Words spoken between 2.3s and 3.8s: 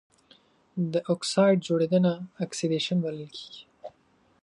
اکسیدیشن بلل کیږي.